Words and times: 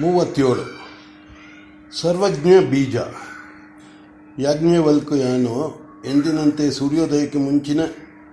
ಮೂವತ್ತೇಳು. 0.00 0.82
ಸರ್ವಜ್ಞ 2.00 2.70
ಬೀಜ. 2.70 2.96
ಯಾಜ್ಞವಲ್ಕ್ಯನು 4.38 5.82
ಎಂದಿನಂತೆ 6.04 6.70
ಸೂರ್ಯೋದಯಕ್ಕೆ 6.70 7.38
ಮುಂಚಿನ 7.38 7.80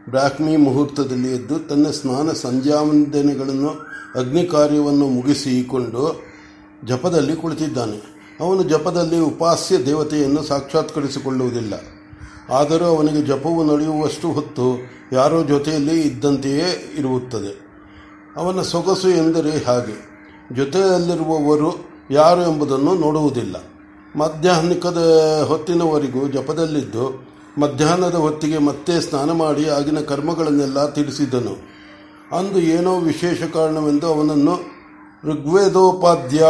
ಬ್ರಾಹ್ಮಿ 0.09 0.57
ಮುಹೂರ್ತದಲ್ಲಿ 0.57 1.35
ಎದ್ದು 1.35 1.59
ತನ್ನ 1.59 1.87
ಸ್ನಾನ 1.87 2.31
ಸಂಧ್ಯಾವಂದನೆಗಳನ್ನು 2.31 3.69
ಅಗ್ನಿ 4.19 4.45
ಕಾರ್ಯವನ್ನು 4.45 5.07
ಮುಗಿಸಿಕೊಂಡು 5.07 6.23
ಜಪದಲ್ಲಿ 6.85 7.35
ಕುಳಿತಿದ್ದಾನೆ. 7.35 8.01
ಅವನು 8.39 8.63
ಜಪದಲ್ಲಿ 8.63 9.19
ಉಪಾಸ್ಯ 9.19 9.85
ದೇವತೆಯನ್ನು 9.85 10.43
ಸಾಕ್ಷಾತ್ಕರಿಸಿಕೊಳ್ಳುವುದಿಲ್ಲ. 10.43 11.73
ಆದರೂ 12.49 12.85
ಅವನಿಗೆ 12.85 13.21
ಜಪವು 13.21 13.75
ನಡೆಯುವಷ್ಟು 13.75 14.31
ಹೊತ್ತು 14.31 14.79
ಯಾರೋ 15.13 15.43
ಜೊತೆಯಲ್ಲಿ 15.43 16.01
ಇದ್ದಂತೆಯೇ 16.01 16.93
ಇರುತ್ತದೆ. 16.97 17.69
ಅವನ 18.35 18.61
ಸೊಗಸು 18.61 19.09
ಎಂದರೆ 19.09 19.65
ಹಾಗೆ. 19.65 20.08
ಜೊತೆಯಲ್ಲಿರುವವರು 20.55 21.75
ಯಾರು 22.11 22.41
ಎಂಬುದನ್ನು 22.41 22.93
ನೋಡುವುದಿಲ್ಲ. 22.95 23.55
ಮಧ್ಯಾಹ್ನಿಕದ 24.15 24.97
ಹೊತ್ತಿನವರೆಗೂ 25.47 26.27
ಜಪದಲ್ಲಿದ್ದು, 26.27 27.27
ಮಧ್ಯಾಹ್ನದ 27.57 28.15
ಹೊತ್ತಿಗೆ 28.15 28.57
ಮತ್ತೆ 28.57 29.01
ಸ್ನಾನ 29.01 29.31
ಮಾಡಿ 29.31 29.69
ಆಗಿನ 29.69 29.99
ಕರ್ಮಗಳನ್ನೆಲ್ಲ 29.99 30.89
ತಿಳಿಸಿದನು. 30.89 31.69
ಅಂದು 32.37 32.59
ಏನೋ 32.59 32.99
ವಿಶೇಷ 32.99 33.43
ಕಾರಣವೆಂದು 33.43 34.07
ಅವನನ್ನು 34.07 34.59
ಋಗ್ವೇದೋಪಾಧ್ಯ 35.23 36.45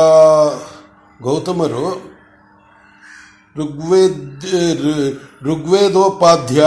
ಗೌತಮರು 1.22 2.10
ಋಗ್ವೇದ 3.58 4.44
ಋಗ್ವೇದೋಪಾಧ್ಯ 5.42 6.66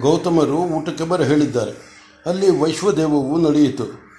ಗೌತಮರು 0.00 0.56
ಊಟಕ್ಕೆ 0.56 1.04
ಬರ 1.04 1.22
ಹೇಳಿದ್ದಾರೆ. 1.22 1.90
ಅಲ್ಲಿ 2.26 2.60
ವೈಶ್ವದೇವವು 2.60 3.48
ನಡೆಯಿತು. 3.48 4.09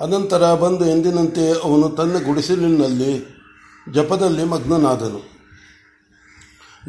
ಅನಂತರ 0.00 0.54
ಬಂದು 0.54 0.84
ಎಂದಿನಂತೆ 0.84 1.50
ಅವನು 1.50 1.88
ತನ್ನ 1.88 2.12
ಗುಡಿಸಲಿನಲ್ಲಿ 2.12 3.40
ಜಪದಲ್ಲಿ 3.94 4.44
ಮಗ್ನನಾದನು. 4.44 5.30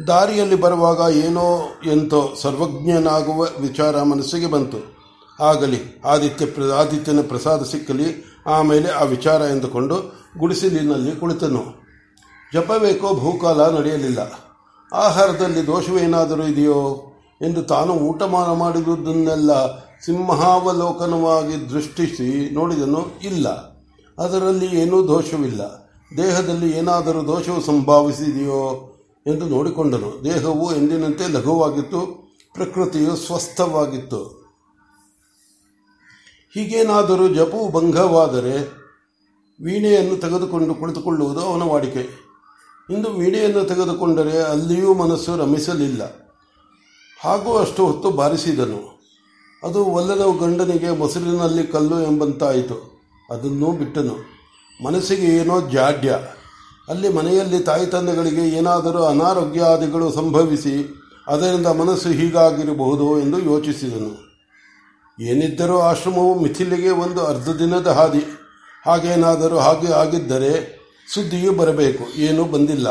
ದಾರಿಯಲ್ಲಿ 0.06 0.54
ಬರುವಾಗ 0.54 1.16
ಏನೋ 1.16 1.74
ಎಂತೋ 1.92 2.34
ಸರ್ವಜ್ಞನಾಗುವ 2.42 3.46
ವಿಚಾರ 3.60 4.02
ಮನಸ್ಸಿಗೆ 4.02 4.46
ಬಂತು. 4.46 5.02
ಆಗಲಿ, 5.40 6.02
ಆದಿತ್ಯ 6.04 6.46
ಪ್ರ, 6.46 6.62
ಆದಿತ್ಯನ 6.62 7.20
ಪ್ರಸಾದ 7.20 7.64
ಸಿಕ್ಕಲಿ 7.64 8.38
ಆಮೇಲೆ 8.46 8.90
ಆ 8.90 9.02
ವಿಚಾರ 9.02 9.40
ಎಂದುಕೊಂಡು 9.40 10.22
ಗುಡಿಸಲಿನಲ್ಲಿ 10.38 11.16
ಕುಳಿತನು. 11.16 11.64
ಜಪಬೇಕೋ 12.54 13.14
ಭೂಕಾಲ 13.14 13.78
ನಡೆಯಲಿಲ್ಲ. 13.78 14.18
ಆಹಾರದಲ್ಲಿ 14.92 15.66
ದೋಷವೇನಾದರೂ 15.66 16.42
ಇದೆಯೋ 16.42 17.12
ಎಂದು 17.42 17.62
ತಾನು 17.62 17.92
ಊಟ 17.92 18.22
ಮಾಡಿದುದನ್ನೆಲ್ಲ 18.22 19.52
ಸಿಂಹಾವಲೋಕನವಾಗಿ 20.06 21.70
ದೃಷ್ಟಿಸಿ 21.70 22.54
ನೋಡಿದನು 22.54 23.06
ಇಲ್ಲ. 23.24 23.48
ಅದರಲ್ಲಿ 24.18 24.66
ಏನೂ 24.66 25.08
ದೋಷವಿಲ್ಲ. 25.08 25.60
ದೇಹದಲ್ಲಿ 26.16 26.78
ಏನಾದರೂ 26.78 27.26
ದೋಷವು 27.26 27.60
ಸಂಭವಿಸಿದೆಯೋ 27.60 28.88
ಎಂದು 29.26 29.44
ನೋಡಿಕೊಂಡನು. 29.44 30.24
ದೇಹವು 30.24 30.76
ಎಂದಿನಂತೆ 30.76 31.28
ಲಘುವಾಗಿತ್ತು, 31.28 32.00
ಪ್ರಕೃತಿಯು 32.54 33.16
ಸ್ವಸ್ಥವಾಗಿತ್ತು. 33.16 34.42
ಹೀಗೇನಾದರೂ 36.54 37.28
ಜಪು 37.28 37.72
ಭಂಗವಾದರೆ 37.72 38.82
ವೀಣೆಯನ್ನು 39.64 40.16
ತೆಗೆದುಕೊಂಡು 40.16 40.74
ಕುಳಿತುಕೊಳ್ಳುವುದು 40.74 41.40
ಅವನ 41.40 41.62
ವಾಡಿಕೆ. 41.62 42.32
ಇಂದು 42.90 43.14
ವೀಣೆಯನ್ನು 43.14 43.64
ತೆಗೆದುಕೊಂಡರೆ 43.64 44.42
ಅಲ್ಲಿಯೂ 44.42 44.94
ಮನಸ್ಸು 44.94 45.36
ರಮಿಸಲಿಲ್ಲ. 45.36 46.02
ಹಾಗೂ 47.20 47.56
ಅಷ್ಟು 47.56 47.86
ಹೊತ್ತು 47.86 48.10
ಬಾರಿಸಿದನು. 48.10 49.01
ಅದು 49.64 49.84
ಒಲ್ಲದ 49.84 50.22
ಗಂಡನಿಗೆ 50.40 50.90
ಮೊಸರಿನಲ್ಲಿ 50.90 51.66
ಕಲ್ಲು 51.66 52.02
ಎಂಬಂತಾಯಿತು. 52.02 52.76
ಅದನ್ನು 53.30 53.72
ಬಿಟ್ಟನು. 53.72 54.16
ಮನಸ್ಸಿಗೆ 54.84 55.26
ಏನೋ 55.26 55.60
ಜಾಡ್ಯ. 55.60 56.18
ಅಲ್ಲಿ 56.88 57.08
ಮನೆಯಲ್ಲಿ 57.08 57.60
ತಾಯಿ 57.60 57.86
ತಂದೆಗಳಿಗೆ 57.86 58.48
ಏನಾದರೂ 58.48 59.02
ಅನಾರೋಗ್ಯಾದಿಗಳು 59.02 60.12
ಸಂಭವಿಸಿ 60.12 61.02
ಅದರಿಂದ 61.28 61.66
ಮನಸ್ಸು 61.66 62.08
ಹೀಗಾಗಿರಬಹುದು 62.08 63.18
ಎಂದು 63.18 63.38
ಯೋಚಿಸಿದನು. 63.38 64.12
ಏನಿದ್ದರೂ 65.20 65.78
ಆಶ್ರಮವು 65.78 66.40
ಮಿಥಿಲಿಗೆ 66.40 66.90
ಒಂದು 66.90 67.26
ಅರ್ಧ 67.26 67.48
ದಿನದ 67.48 67.86
ಹಾದಿ. 67.86 68.24
ಹಾಗೇನಾದರೂ 68.86 69.58
ಹಾಗೆ 69.58 69.92
ಆಗಿದ್ದರೆ 69.92 70.52
ಸುದ್ದಿಯೂ 71.14 71.52
ಬರಬೇಕು, 71.52 72.04
ಏನೂ 72.16 72.44
ಬಂದಿಲ್ಲ. 72.44 72.88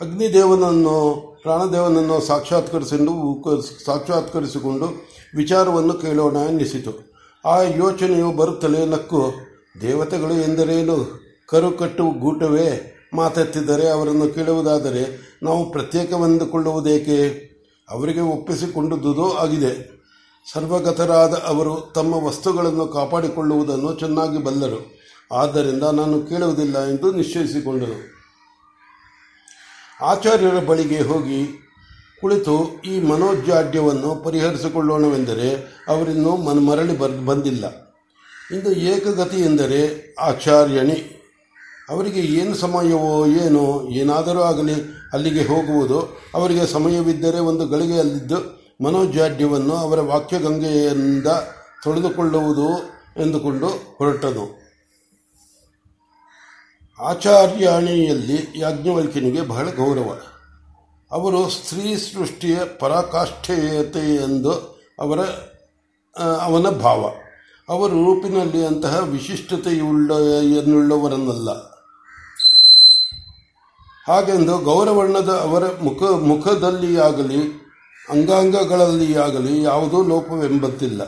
ಅಗ್ನಿದೇವನನ್ನು 0.00 1.35
ಪ್ರಾಣದೇವನನ್ನು 1.46 2.20
ಸಾಕ್ಷಾತ್ಕರಿಸಿಕೊಂಡು 2.20 3.84
ಸಾಕ್ಷಾತ್ಕರಿಸಿಕೊಂಡು 3.84 4.86
ವಿಚಾರವನ್ನು 5.36 5.94
ಕೇಳೋಣ 5.94 6.36
ಎನ್ನಿಸಿತು. 6.36 6.92
ಆ 7.44 7.62
ಯೋಚನೆಯು 7.62 8.32
ಬರುತ್ತಲೇ 8.32 8.86
ನಕ್ಕು, 8.86 9.32
ದೇವತೆಗಳು 9.80 10.34
ಎಂದರೇನು? 10.34 10.96
ಕರು 11.48 11.70
ಕಟ್ಟು 11.70 12.10
ಗೂಟವೇ? 12.10 12.94
ಮಾತೆತ್ತಿದ್ದರೆ 13.14 13.88
ಅವರನ್ನು 13.88 14.34
ಕೇಳುವುದಾದರೆ 14.34 15.36
ನಾವು 15.42 15.72
ಪ್ರತ್ಯೇಕವೆಂದುಕೊಳ್ಳುವುದೇಕೆ 15.72 17.18
ಅವರಿಗೆ 17.90 18.20
ಒಪ್ಪಿಸಿಕೊಂಡುದೋ 18.20 19.32
ಆಗಿದೆ. 19.32 20.02
ಸರ್ವಗತರಾದ 20.52 21.34
ಅವರು 21.46 21.92
ತಮ್ಮ 21.94 22.14
ವಸ್ತುಗಳನ್ನು 22.14 22.86
ಕಾಪಾಡಿಕೊಳ್ಳುವುದನ್ನು 22.86 23.94
ಚೆನ್ನಾಗಿ 23.94 24.44
ಬಲ್ಲರು. 24.44 24.98
ಆದ್ದರಿಂದ 25.32 25.82
ನಾನು 25.82 26.22
ಕೇಳುವುದಿಲ್ಲ 26.22 26.84
ಎಂದು 26.84 27.12
ನಿಶ್ಚಯಿಸಿಕೊಂಡನು 27.12 28.15
ಆಚಾರ್ಯರ 30.02 30.58
ಬಳಿಗೆ 30.58 31.00
ಹೋಗಿ 31.00 31.46
ಕುಳಿತು 32.20 32.82
ಈ 32.84 33.00
ಮನೋಜಾಡ್ಯವನ್ನು 33.00 34.14
ಪರಿಹರಿಸಿಕೊಳ್ಳೋಣವೆಂದರೆ 34.14 35.78
ಅವರಿನ್ನೂ 35.88 36.36
ಮನ 36.36 36.58
ಮರಳಿ 36.58 36.98
ಬರ್, 36.98 37.12
ಬಂದಿಲ್ಲ. 37.12 37.66
ಇಂದು 38.52 38.72
ಏಕಗತಿ 38.72 39.36
ಎಂದರೆ 39.36 40.14
ಆಚಾರ್ಯಣಿ. 40.18 41.26
ಅವರಿಗೆ 41.88 42.20
ಏನು 42.20 42.54
ಸಮಯವೋ 42.54 43.26
ಏನೋ 43.26 43.88
ಏನಾದರೂ 43.90 44.40
ಆಗಲಿ 44.40 44.74
ಅಲ್ಲಿಗೆ 45.12 45.42
ಹೋಗುವುದು. 45.44 46.18
ಅವರಿಗೆ 46.34 46.66
ಸಮಯವಿದ್ದರೆ 46.66 47.38
ಒಂದು 47.38 47.66
ಗಳಿಗೆಯಲ್ಲಿದ್ದು 47.66 48.66
ಮನೋಜಾಡ್ಯವನ್ನು 48.84 49.74
ಅವರ 49.74 50.00
ವಾಕ್ಯಗಂಗೆಯಿಂದ 50.00 51.26
ತೊಳೆದುಕೊಳ್ಳುವುದು 51.82 52.78
ಎಂದುಕೊಂಡು 53.22 53.66
ಹೊರಟನು. 53.98 54.65
ಆಚಾರ್ಯಾಣಿಯಲ್ಲಿ 57.00 58.52
ಯಾಜ್ಞವಲ್ಕ್ಯನಿಗೆ 58.56 59.40
ಬಹಳ 59.40 59.70
ಗೌರವ. 59.70 60.18
ಅವರು 61.10 61.50
ಸ್ತ್ರೀ 61.50 61.96
ಸೃಷ್ಟಿಯ 61.96 62.58
ಪರಾಕಾಷ್ಠೆಯತೆ 62.78 64.14
ಎಂದು 64.14 64.50
ಅವರ 65.00 65.20
ಅವನ 66.42 66.68
ಭಾವ. 66.68 67.12
ಅವರು 67.68 68.04
ರೂಪಿನಲ್ಲಿ 68.04 68.66
ಅಂತಹ 68.66 69.04
ವಿಶಿಷ್ಟತೆಯುಳ್ಳ 69.04 70.10
ಎನ್ನುಳ್ಳವರನ್ನಲ್ಲ 70.42 71.50
ಹಾಗೆಂದು 74.06 74.58
ಗೌರವರ್ಣದ 74.58 75.28
ಅವರ 75.28 75.64
ಮುಖ, 75.82 76.02
ಮುಖದಲ್ಲಿಯಾಗಲಿ, 76.02 77.66
ಅಂಗಾಂಗಗಳಲ್ಲಿಯಾಗಲಿ 78.08 79.62
ಯಾವುದೂ 79.62 80.02
ಲೋಪವೆಂಬಂತಿಲ್ಲ. 80.02 81.04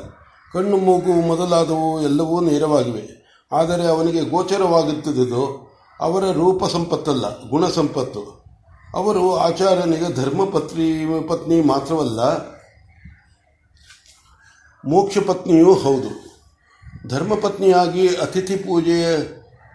ಕಣ್ಣು 0.53 0.76
ಮೂಗು 0.76 1.12
ಮೊದಲಾದವು 1.12 2.03
ಎಲ್ಲವೂ 2.03 2.41
ನೇರವಾಗಿವೆ. 2.41 3.19
ಆದರೆ 3.53 3.87
ಅವನಿಗೆ 3.87 4.20
ಗೋಚರವಾಗುತ್ತಿದ್ದುದು 4.20 5.68
ಅವರ 6.01 6.25
ರೂಪ 6.33 6.65
ಸಂಪತ್ತಲ್ಲ, 6.65 7.49
ಗುಣ 7.49 7.65
ಸಂಪತ್ತು. 7.69 8.23
ಅವರು 8.95 9.37
ಆಚಾರ್ಯನಿಗೆ 9.37 10.09
ಧರ್ಮಪತ್ನಿ 10.17 10.89
ಪತ್ನಿ 11.29 11.61
ಮಾತ್ರವಲ್ಲ, 11.61 12.21
ಮೋಕ್ಷ 14.85 15.19
ಪತ್ನಿಯೂ 15.19 15.75
ಹೌದು. 15.75 16.11
ಧರ್ಮಪತ್ನಿಯಾಗಿ 17.09 18.09
ಅತಿಥಿ 18.17 18.57
ಪೂಜೆಯ 18.57 19.07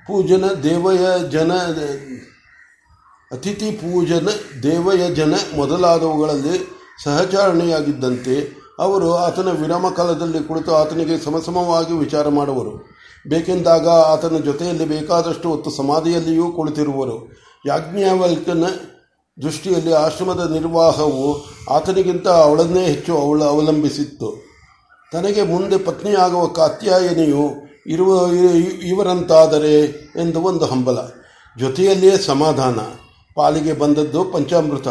ಪೂಜನ 0.07 0.45
ದೇವಯ 0.63 1.03
ಜನ, 1.29 1.51
ಅತಿಥಿ 3.31 3.71
ಪೂಜನ 3.71 4.27
ದೇವಯ 4.63 5.13
ಜನ 5.15 5.33
ಮೊದಲಾದವುಗಳಲ್ಲಿ 5.55 6.55
ಸಹಚಾರಣೆಯಾಗಿದ್ದಂತೆ 7.03 8.35
ಅವರು 8.79 9.15
ಆತನ 9.15 9.49
ವಿರಾಮ 9.51 9.89
ಕಾಲದಲ್ಲಿ 9.89 10.43
ಕುಳಿತು 10.43 10.71
ಆತನಿಗೆ 10.75 11.17
ಸಮಸಮವಾಗಿ 11.19 11.93
ವಿಚಾರ 11.93 12.27
ಮಾಡುವರು. 12.29 12.92
ಬೇಕೆಂದಾಗ 13.29 13.87
ಆತನ 13.87 14.37
ಜೊತೆಯಲ್ಲಿ 14.37 14.85
ಬೇಕಾದಷ್ಟು 14.85 15.49
ಹೊತ್ತು 15.49 15.69
ಸಮಾಧಿಯಲ್ಲಿಯೂ 15.69 16.51
ಕುಳಿತಿರುವರು. 16.51 17.31
ಯಾಜ್ಞವಲ್ಕನ 17.65 18.63
ದೃಷ್ಟಿಯಲ್ಲಿ 19.41 19.93
ಆಶ್ರಮದ 19.93 20.51
ನಿರ್ವಾಹವು 20.51 21.45
ಆತನಿಗಿಂತ 21.69 22.27
ಅವಳನ್ನೇ 22.27 22.85
ಹೆಚ್ಚು 22.85 23.17
ಅವಳು 23.17 23.43
ಅವಲಂಬಿಸಿತ್ತು. 23.43 24.43
ತನಗೆ 25.11 25.41
ಮುಂದೆ 25.41 25.77
ಪತ್ನಿಯಾಗುವ 25.77 26.45
ಕಾತ್ಯಾಯನಿಯು 26.45 27.51
ಇರುವ, 27.87 28.33
ಇವರಂತಾದರೆ 28.83 29.81
ಎಂದು 30.21 30.41
ಒಂದು 30.41 30.65
ಹಂಬಲ. 30.65 30.97
ಜೊತೆಯಲ್ಲಿಯೇ 31.59 32.17
ಸಮಾಧಾನ. 32.17 32.79
ಪಾಲಿಗೆ 33.35 33.73
ಬಂದದ್ದು 33.73 34.23
ಪಂಚಾಮೃತ 34.23 34.87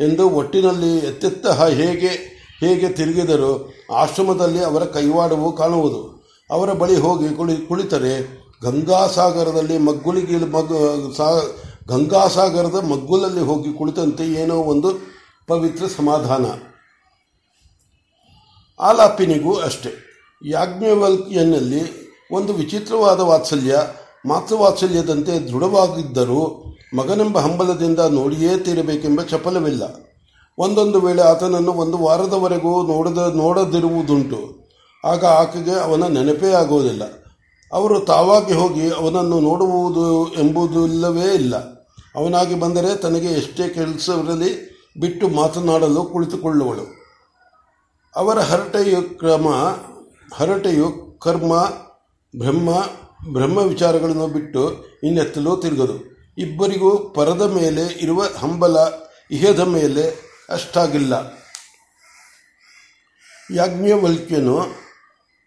ಎಂದು 0.00 0.30
ಒಟ್ಟಿನಲ್ಲಿ 0.30 0.98
ಎತ್ತೆತ್ತ 0.98 1.46
ಹೇಗೆ 1.46 2.38
ಹೇಗೆ 2.60 2.88
ತಿರುಗಿದರೂ 2.88 3.72
ಆಶ್ರಮದಲ್ಲಿ 3.94 4.64
ಅವರ 4.64 4.84
ಕೈವಾಡವು 4.84 5.52
ಕಾಣುವುದು. 5.52 6.17
ಅವರ 6.50 6.72
ಬಳಿ 6.72 6.96
ಹೋಗಿ 6.96 7.28
ಕುಳಿ, 7.28 7.66
ಕುಳಿತರೆ 7.66 8.38
ಗಂಗಾಸಾಗರದಲ್ಲಿ 8.62 9.78
ಮಗ್ಗುಲಿಗೆ 9.78 10.36
ಮಗ್ಗು 10.36 11.12
ಸಾ, 11.16 11.42
ಗಂಗಾಸಾಗರದ 11.88 12.74
ಮಗ್ಗುಲಲ್ಲಿ 12.74 13.40
ಹೋಗಿ 13.40 13.72
ಕುಳಿತಂತೆ 13.72 14.24
ಏನೋ 14.24 14.54
ಒಂದು 14.54 14.90
ಪವಿತ್ರ 15.46 15.86
ಸಮಾಧಾನ. 15.86 16.46
ಆಲಾಪಿನಿಗೂ 18.80 19.54
ಅಷ್ಟೆ. 19.54 19.90
ಯಾಜ್ಞವಲ್ಕಿಯನ್ನಲ್ಲಿ 20.44 21.82
ಒಂದು 22.32 22.52
ವಿಚಿತ್ರವಾದ 22.52 23.20
ವಾತ್ಸಲ್ಯ 23.20 23.80
ಮಾತೃವಾತ್ಸಲ್ಯದಂತೆ 24.26 25.38
ದೃಢವಾಗಿದ್ದರೂ 25.38 26.64
ಮಗನೆಂಬ 26.94 27.38
ಹಂಬಲದಿಂದ 27.38 28.00
ನೋಡಿಯೇ 28.00 28.58
ತೀರಬೇಕೆಂಬ 28.58 29.22
ಚಪಲವಿಲ್ಲ. 29.22 29.82
ಒಂದೊಂದು 30.58 31.00
ವೇಳೆ 31.00 31.22
ಆತನನ್ನು 31.22 31.72
ಒಂದು 31.72 31.98
ವಾರದವರೆಗೂ 31.98 32.82
ನೋಡದ, 32.82 33.32
ನೋಡದಿರುವುದುಂಟು. 33.36 34.67
ಆಗ 35.08 35.24
ಆಕೆಗೆ 35.24 35.80
ಅವನ 35.80 36.06
ನೆನಪೇ 36.06 36.52
ಆಗುವುದಿಲ್ಲ. 36.52 37.02
ಅವರು 37.72 38.00
ತಾವಾಗಿ 38.00 38.52
ಹೋಗಿ 38.52 38.90
ಅವನನ್ನು 38.90 39.40
ನೋಡುವುದು 39.40 40.32
ಎಂಬುದು 40.32 40.86
ಇಲ್ಲವೇ 40.86 41.34
ಇಲ್ಲ. 41.34 41.56
ಅವನಾಗಿ 42.14 42.54
ಬಂದರೆ 42.54 42.96
ತನಗೆ 42.96 43.26
ಎಷ್ಟೇ 43.26 43.68
ಕೆಲಸವಿರಲಿ 43.68 44.50
ಬಿಟ್ಟು 45.00 45.28
ಮಾತನಾಡಲು 45.28 46.04
ಕುಳಿತುಕೊಳ್ಳುವಳು. 46.04 46.86
ಅವರ 48.16 48.38
ಹರಟೆಯು 48.38 49.18
ಕ್ರಮ, 49.18 49.48
ಹರಟೆಯು 50.34 51.18
ಕರ್ಮ, 51.18 51.52
ಬ್ರಹ್ಮ 52.38 52.70
ಬ್ರಹ್ಮ 53.32 53.58
ವಿಚಾರಗಳನ್ನು 53.58 54.26
ಬಿಟ್ಟು 54.26 54.84
ಇನ್ನೆತ್ತಲು 55.02 55.56
ತಿರುಗದು. 55.56 56.18
ಇಬ್ಬರಿಗೂ 56.38 56.98
ಪರದ 56.98 57.42
ಮೇಲೆ 57.54 57.98
ಇರುವ 58.00 58.24
ಹಂಬಲ 58.38 58.76
ಇಹದ 59.30 59.60
ಮೇಲೆ 59.60 60.04
ಅಷ್ಟಾಗಿಲ್ಲ. 60.50 61.14
ಯಾಜ್ಞವಲ್ಕ್ಯನು 63.54 64.87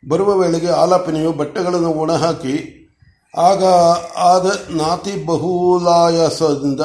ಬರುವ 0.08 0.38
ವೇಳೆಗೆ 0.38 0.68
ಆಲಾಪನೆಯು 0.68 1.32
ಬಟ್ಟೆಗಳನ್ನು 1.32 1.90
ಒಣಹಾಕಿ, 1.90 2.78
ಆಗ 3.38 3.64
ಆದ 4.18 4.46
ನಾತಿ 4.70 5.26
ಬಹುಲಾಯಾಸದಿಂದ 5.26 6.80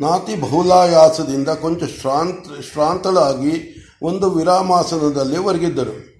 ನಾತಿ 0.00 0.40
ಬಹುಲಾಯಾಸದಿಂದ 0.40 1.48
ಕೊಂಚ 1.48 1.82
ಶ್ರಾಂತ, 1.82 2.72
ಶ್ರಾಂತಳಾಗಿ 2.72 3.84
ಒಂದು 4.02 4.30
ವಿರಾಮಾಸನದಲ್ಲಿ 4.30 5.38
ಒರಗಿದ್ದರು. 5.38 6.12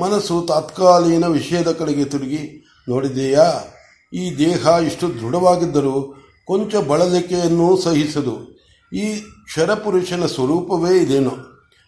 ಮನಸ್ಸು 0.00 0.42
ತಾತ್ಕಾಲೀನ 0.42 1.26
ವಿಷಯದ 1.26 1.70
ಕಡೆಗೆ 1.70 2.04
ತಿರುಗಿ, 2.04 2.66
ನೋಡಿದೆಯಾ, 2.88 3.64
ಈ 4.12 4.38
ದೇಹ 4.38 4.66
ಇಷ್ಟು 4.86 5.20
ದೃಢವಾಗಿದ್ದರೂ 5.20 6.14
ಕೊಂಚ 6.46 6.74
ಬಳಲಿಕೆಯನ್ನು 6.74 7.76
ಸಹಿಸದು. 7.76 8.56
ಈ 8.92 9.16
ಕ್ಷರಪುರುಷನ 9.20 10.26
ಸ್ವರೂಪವೇ 10.26 10.96
ಇದೇನು. 10.96 11.32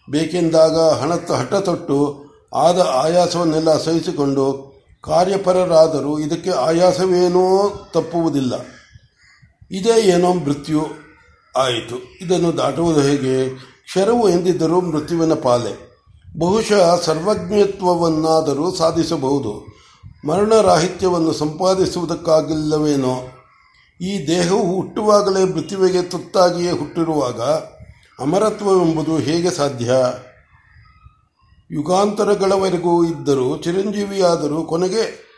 ಬೇಕೆಂದಾಗ 0.09 0.79
ಹಣ 0.79 1.13
ಹಠ 1.13 1.53
ತೊಟ್ಟು 1.53 2.28
ಆದ 2.53 2.89
ಆಯಾಸವನ್ನೆಲ್ಲ 2.93 3.83
ಸಹಿಸಿಕೊಂಡು 3.83 4.69
ಕಾರ್ಯಪರರಾದರೂ 5.01 6.19
ಇದಕ್ಕೆ 6.19 6.49
ಆಯಾಸವೇನೋ 6.49 7.69
ತಪ್ಪುವುದಿಲ್ಲ. 7.93 8.53
ಇದೇ 9.71 10.01
ಏನೋ 10.01 10.33
ಮೃತ್ಯು 10.33 10.85
ಆಯಿತು. 11.57 12.25
ಇದನ್ನು 12.25 12.57
ದಾಟುವುದು 12.57 13.01
ಹೇಗೆ? 13.01 13.49
ಕ್ಷರವು 13.55 14.29
ಎಂದಿದ್ದರೂ 14.29 14.81
ಮೃತ್ಯುವಿನ 14.81 15.33
ಪಾಲೆ. 15.33 15.89
ಬಹುಶಃ 16.39 17.01
ಸರ್ವಜ್ಞತ್ವವನ್ನಾದರೂ 17.01 18.75
ಸಾಧಿಸಬಹುದು. 18.75 19.79
ಮರಣರಾಹಿತ್ಯವನ್ನು 20.27 21.33
ಸಂಪಾದಿಸುವುದಕ್ಕಾಗಿಲ್ಲವೇನೋ? 21.33 23.27
ಈ 24.01 24.27
ದೇಹವು 24.27 24.75
ಹುಟ್ಟುವಾಗಲೇ 24.75 25.43
ಮೃತ್ಯುವಿಗೆ 25.43 26.01
ತುತ್ತಾಗಿಯೇ 26.01 26.71
ಹುಟ್ಟಿರುವಾಗ 26.71 27.41
ಅಮರತ್ವವೆಂಬುದು 28.21 29.17
ಹೇಗೆ 29.17 29.51
ಸಾಧ್ಯ? 29.51 29.91
ಯುಗಾಂತರಗಳವರೆಗೂ 31.71 33.05
ಇದ್ದರೂ, 33.05 33.57
ಚಿರಂಜೀವಿಯಾದರೂ 33.57 34.63
ಕೊನೆಗೆ 34.63 35.29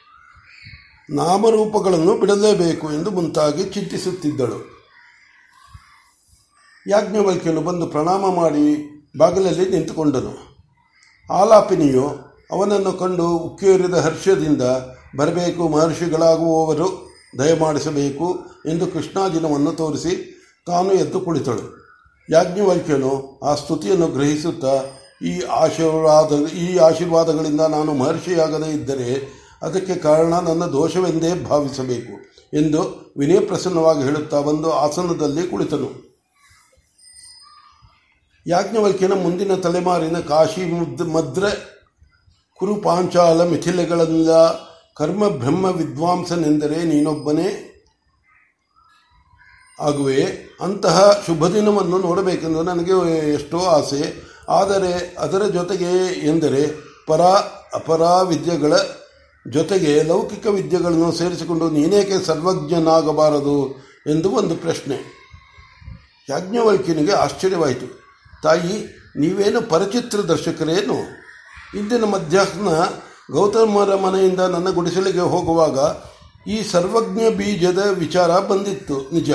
ನಾಮರೂಪಗಳನ್ನು 1.10 2.20
ಬಿಡಲೇಬೇಕು 2.20 2.92
ಎಂದು 2.92 3.12
ಮುಂತಾಗಿ 3.12 3.64
ಚಿಂತಿಸುತ್ತಿದ್ದಳು. 3.64 4.60
ಯಾಜ್ಞವಲ್ಕ್ಯನು 6.88 7.62
ಬಂದು 7.62 7.88
ಪ್ರಣಾಮ 7.88 8.34
ಮಾಡಿ 8.36 8.66
ಬಾಗಿಲಲ್ಲಿ 9.18 9.70
ನಿಂತುಕೊಂಡನು. 9.70 10.34
ಆಲಾಪಿನಿಯು 11.34 12.08
ಅವನನ್ನು 12.52 12.94
ಕಂಡು 12.94 13.30
ಉಕ್ಕೇರಿದ 13.30 13.94
ಹರ್ಷದಿಂದ 13.94 14.62
ಬರಬೇಕು, 15.16 15.68
ಮಹರ್ಷಿಗಳಾಗುವವರು, 15.68 17.12
ದಯಮಾಡಿಸಬೇಕು 17.38 18.40
ಎಂದು 18.66 18.88
ಕೃಷ್ಣಾಜಿನವನ್ನು 18.88 19.72
ತೋರಿಸಿ 19.72 20.14
ತಾನು 20.68 20.92
ಎದ್ದು 20.94 21.22
ಕುಳಿತಳು. 21.22 21.82
ಯಾಜ್ಞವಲ್ಕ್ಯನು 22.30 23.40
ಆ 23.44 23.56
ಸ್ತುತಿಯನ್ನು 23.56 24.08
ಗ್ರಹಿಸುತ್ತಾ 24.08 24.84
ಈ 25.22 25.42
ಆಶೀರ್ವಾದ 25.42 26.50
ಈ 26.50 26.78
ಆಶೀರ್ವಾದಗಳಿಂದ 26.78 27.62
ನಾನು 27.62 27.94
ಮಹರ್ಷಿಯಾಗದೇ 27.94 28.70
ಇದ್ದರೆ 28.72 29.10
ಅದಕ್ಕೆ 29.62 29.96
ಕಾರಣ 29.96 30.34
ನನ್ನ 30.40 30.66
ದೋಷವೆಂದೇ 30.66 31.34
ಭಾವಿಸಬೇಕು 31.44 32.14
ಎಂದು 32.58 32.82
ವಿನಯ 33.18 33.40
ಪ್ರಸನ್ನವಾಗಿ 33.40 34.02
ಹೇಳುತ್ತಾ 34.04 34.42
ಬಂದು 34.42 34.72
ಆಸನದಲ್ಲಿ 34.72 35.44
ಕುಳಿತನು. 35.48 35.90
ಯಾಜ್ಞವಲ್ಕ್ಯನ 38.48 39.14
ಮುಂದಿನ 39.14 39.56
ತಲೆಮಾರಿನ 39.56 40.20
ಕಾಶಿ 40.20 40.64
ಮುದ್, 40.66 41.04
ಮದ್ರೆ 41.08 41.52
ಕುರು 42.60 42.76
ಪಾಂಚಾಲ 42.76 43.44
ಮಿಥಿಲೆಗಳೆಲ್ಲ 43.44 44.32
ಕರ್ಮ 44.94 45.28
ಬ್ರಹ್ಮ 45.28 45.66
ವಿದ್ವಾಂಸನೆಂದರೆ 45.66 46.84
ನೀನೊಬ್ಬನೇ 46.84 47.50
ಆಗುವೆ. 49.80 50.24
ಅಂತಹ 50.62 51.24
ಶುಭ 51.26 51.48
ದಿನವನ್ನು 51.48 51.98
ನೋಡಬೇಕೆಂದು 51.98 52.64
ನನಗೆ 52.64 52.96
ಎಷ್ಟೋ 53.34 53.60
ಆಸೆ. 53.60 54.31
ಆದರೆ 54.52 55.16
ಅದರ 55.20 55.44
ಜೊತೆಗೆ 55.46 56.20
ಎಂದರೆ 56.28 56.62
ಪರ 57.08 57.22
ಅಪರ 57.74 58.02
ವಿದ್ಯೆಗಳ 58.02 58.74
ಜೊತೆಗೆ 59.52 60.04
ಲೌಕಿಕ 60.04 60.48
ವಿದ್ಯೆಗಳನ್ನು 60.48 61.12
ಸೇರಿಸಿಕೊಂಡು 61.12 61.70
ನೀನೇಕೆ 61.70 62.26
ಸರ್ವಜ್ಞನಾಗಬಾರದು 62.26 63.76
ಎಂದು 64.08 64.30
ಒಂದು 64.30 64.56
ಪ್ರಶ್ನೆ. 64.56 64.98
ಯಾಜ್ಞವಲ್ಕಿನಿಗೆ 66.30 67.12
ಆಶ್ಚರ್ಯವಾಯಿತು. 67.12 67.88
ತಾಯಿ, 68.44 68.76
ನೀವೇನು 69.18 69.62
ಪರಚಿತ್ರ 69.62 70.20
ದರ್ಶಕರೇನು 70.20 70.98
ಇಂದಿನ 71.80 72.04
ಮಧ್ಯಾಹ್ನ 72.04 72.70
ಗೌತಮರ 73.32 73.96
ಮನೆಯಿಂದ 73.96 74.40
ನನ್ನ 74.40 74.70
ಗುಡಿಸಲಿಗೆ 74.70 75.20
ಹೋಗುವಾಗ 75.20 75.80
ಈ 76.50 76.64
ಸರ್ವಜ್ಞ 76.72 77.30
ಬೀಜದ 77.30 77.80
ವಿಚಾರ 77.94 78.40
ಬಂದಿತ್ತು 78.40 79.10
ನಿಜ. 79.14 79.32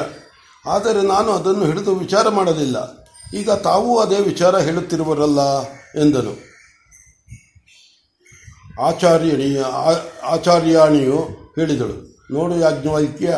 ಆದರೆ 0.67 1.03
ನಾನು 1.03 1.33
ಅದನ್ನು 1.33 1.65
ಹಿಡಿದು 1.65 1.95
ವಿಚಾರ 1.95 2.29
ಮಾಡಲಿಲ್ಲ. 2.29 3.06
ಈಗ 3.35 3.51
ತಾವೂ 3.51 3.99
ಅದೇ 3.99 4.21
ವಿಚಾರ 4.21 4.57
ಹೇಳುತ್ತಿರುವರಲ್ಲ 4.57 5.63
ಎಂದನು. 6.01 6.33
ಆಚಾರ್ಯಣಿಯ 8.83 9.63
ಆಚಾರ್ಯಾಣಿಯು 10.23 11.19
ಹೇಳಿದಳು, 11.57 12.17
ನೋಡು 12.33 12.57
ಯಾಜ್ಞವೈಕ್ಯ, 12.57 13.37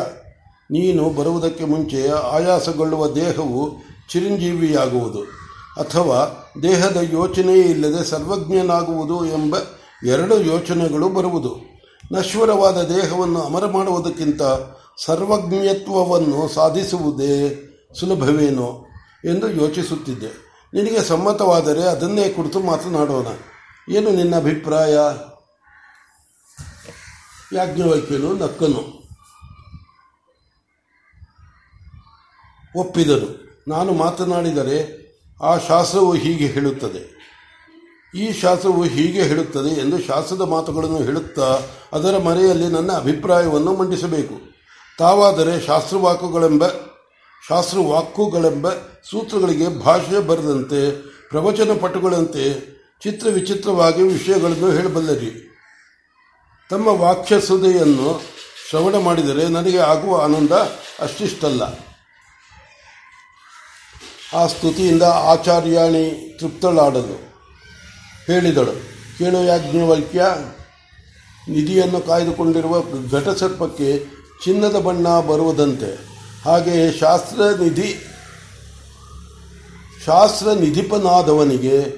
ನೀನು 0.71 1.09
ಬರುವುದಕ್ಕೆ 1.09 1.65
ಮುಂಚೆ 1.65 2.09
ಆಯಾಸಗೊಳ್ಳುವ 2.09 3.07
ದೇಹವು 3.07 3.77
ಚಿರಂಜೀವಿಯಾಗುವುದು 4.11 5.19
ಅಥವಾ 5.77 6.49
ದೇಹದ 6.63 6.97
ಯೋಚನೆಯೇ 7.01 7.61
ಇಲ್ಲದೆ 7.61 8.05
ಸರ್ವಜ್ಞನಾಗುವುದು 8.05 9.25
ಎಂಬ 9.25 9.55
ಎರಡು 10.05 10.41
ಯೋಚನೆಗಳು 10.41 11.09
ಬರುವುದು. 11.09 11.69
ನಶ್ವರವಾದ 12.11 12.81
ದೇಹವನ್ನು 12.81 13.41
ಅಮರ 13.41 13.65
ಮಾಡುವುದಕ್ಕಿಂತ 13.65 14.41
ಸರ್ವಜ್ಞತ್ವವನ್ನು 15.05 16.47
ಸಾಧಿಸುವುದೇ 16.53 17.35
ಸುಲಭವೇನೋ 17.99 18.85
ಎಂದು 19.25 19.51
ಯೋಚಿಸುತ್ತಿದ್ದೆ. 19.51 20.49
ನಿನಗೆ 20.73 21.01
ಸಮ್ಮತವಾದರೆ 21.03 21.83
ಅದನ್ನೇ 21.83 22.29
ಕುರಿತು 22.29 22.59
ಮಾತನಾಡೋಣ. 22.59 23.27
ಏನು 23.89 24.09
ನಿನ್ನ 24.09 24.35
ಅಭಿಪ್ರಾಯ? 24.35 24.93
ಯಾಜ್ಞವೈಕ್ಯನು 27.53 28.33
ನಕ್ಕನು. 28.33 28.99
ಒಪ್ಪಿದನು. 32.79 33.49
ನಾನು 33.67 33.91
ಮಾತನಾಡಿದರೆ 33.91 34.99
ಆ 35.43 35.57
ಶಾಸ್ತ್ರವು 35.57 36.13
ಹೀಗೆ 36.13 36.47
ಹೇಳುತ್ತದೆ. 36.47 37.19
ಈ 38.15 38.33
ಶಾಸ್ತ್ರವು 38.33 38.83
ಹೀಗೆ 38.83 39.23
ಹೇಳುತ್ತದೆ 39.23 39.69
ಎಂದು 39.69 40.01
ಶಾಸ್ತ್ರದ 40.01 40.41
ಮಾತುಗಳನ್ನು 40.41 40.97
ಹೇಳುತ್ತಾ 40.97 41.59
ಅದರ 41.93 42.17
ಮರೆಯಲ್ಲಿ 42.17 42.67
ನನ್ನ 42.67 42.91
ಅಭಿಪ್ರಾಯವನ್ನು 42.91 43.75
ಮಂಡಿಸಬೇಕು. 43.75 44.35
ತಾವಾದರೆ 44.97 45.65
ಶಾಸ್ತ್ರವಾಕುಗಳೆಂಬ 45.65 46.63
ಶಾಸ್ತ್ರವಾಕುಗಳೆಂಬ 47.47 48.69
ಸೂತ್ರಗಳಿಗೆ 49.09 49.67
ಭಾಷೆ 49.67 50.19
ಬರೆದಂತೆ, 50.19 50.91
ಪ್ರವಚನ 51.29 51.69
ಪಟುಗಳಂತೆ 51.81 52.53
ಚಿತ್ರ 53.03 53.27
ವಿಚಿತ್ರವಾಗಿ 53.29 54.03
ವಿಷಯಗಳನ್ನು 54.03 54.71
ಹೇಳಬಲ್ಲರಿ. 54.71 55.45
ತಮ್ಮ 56.69 56.87
ವಾಕ್ಯಸುದೆಯನ್ನು 56.87 58.21
ಶ್ರವಣ 58.69 58.97
ಮಾಡಿದರೆ 58.97 59.47
ನನಗೆ 59.47 59.77
ಆಗುವ 59.77 60.21
ಆನಂದ 60.23 60.51
ಅಷ್ಟಿಷ್ಟಲ್ಲ. 60.99 61.61
ಆ 64.33 64.47
ಸ್ತುತಿಯಿಂದ 64.47 65.03
ಆಚಾರ್ಯಾಣಿ 65.03 66.37
ತೃಪ್ತಳಾಡಲು 66.39 67.17
ಹೇಳಿದಳು. 68.27 68.73
ಕೇಳು 69.17 69.43
ಯಾಜ್ಞವಲ್ಕ್ಯ 69.43 70.25
ನಿಧಿಯನ್ನು 71.49 72.01
ಕಾಯ್ದುಕೊಂಡಿರುವ 72.01 72.81
ಘಟಸರ್ಪಕ್ಕೆ 73.11 74.05
ಚಿನ್ನದ 74.43 74.75
ಬಣ್ಣ 74.75 75.19
ಬರುವುದಂತೆ. 75.19 76.18
ಹಾಗೆಯೇ 76.49 76.91
ಶಾಸ್ತ್ರ 76.91 77.41
ನಿಧಿ, 77.41 78.07
ಶಾಸ್ತ್ರ 80.05 80.47
ನಿಧಿಪನಾದವನಿಗೆ 80.47 81.97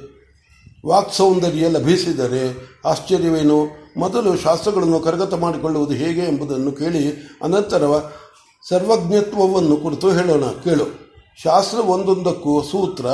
ವಾಕ್ಸೌಂದರ್ಯ 0.85 1.69
ಲಭಿಸಿದರೆ 1.69 2.69
ಆಶ್ಚರ್ಯವೇನು? 2.85 3.67
ಮೊದಲು 3.97 4.37
ಶಾಸ್ತ್ರಗಳನ್ನು 4.37 4.99
ಕರಗತ 4.99 5.33
ಮಾಡಿಕೊಳ್ಳುವುದು 5.33 5.93
ಹೇಗೆ 5.93 6.21
ಎಂಬುದನ್ನು 6.21 6.71
ಕೇಳಿ, 6.71 7.09
ಅನಂತರ 7.43 7.83
ಸರ್ವಜ್ಞತ್ವವನ್ನು 8.69 9.77
ಕುರಿತು 9.77 10.11
ಹೇಳೋಣ. 10.11 10.43
ಕೇಳು. 10.43 10.85
ಶಾಸ್ತ್ರ 11.43 11.79
ಒಂದೊಂದಕ್ಕೂ 11.79 12.61
ಸೂತ್ರ, 12.61 13.05